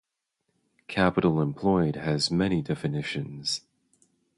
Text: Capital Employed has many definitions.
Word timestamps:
Capital 0.87 1.39
Employed 1.39 1.95
has 1.95 2.31
many 2.31 2.63
definitions. 2.63 3.61